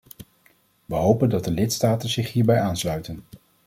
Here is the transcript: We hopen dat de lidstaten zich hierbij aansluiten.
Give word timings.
We 0.85 0.95
hopen 0.95 1.29
dat 1.29 1.43
de 1.43 1.51
lidstaten 1.51 2.09
zich 2.09 2.31
hierbij 2.31 2.59
aansluiten. 2.61 3.23